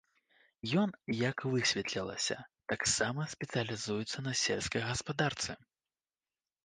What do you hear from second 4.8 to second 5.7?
гаспадарцы.